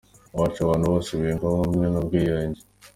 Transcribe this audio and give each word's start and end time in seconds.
Iwacu 0.33 0.59
abantu 0.61 0.85
bose 0.93 1.09
biyumvamo 1.19 1.55
ubumwe 1.61 1.87
n’ubwiyunge. 1.89 2.61